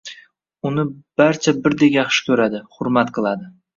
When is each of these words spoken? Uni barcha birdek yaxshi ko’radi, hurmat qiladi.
Uni 0.69 0.85
barcha 1.21 1.53
birdek 1.67 1.93
yaxshi 1.99 2.25
ko’radi, 2.31 2.63
hurmat 2.79 3.13
qiladi. 3.19 3.53